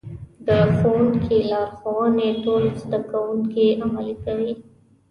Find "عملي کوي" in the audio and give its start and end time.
3.83-4.53